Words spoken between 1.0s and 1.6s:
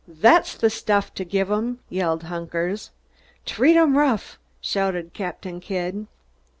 to give